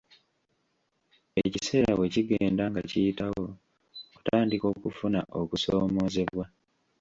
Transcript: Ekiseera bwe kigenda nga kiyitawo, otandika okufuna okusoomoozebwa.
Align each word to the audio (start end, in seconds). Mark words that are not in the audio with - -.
Ekiseera 1.43 1.91
bwe 1.95 2.07
kigenda 2.13 2.63
nga 2.71 2.81
kiyitawo, 2.89 3.45
otandika 4.17 4.65
okufuna 4.73 5.19
okusoomoozebwa. 5.41 6.45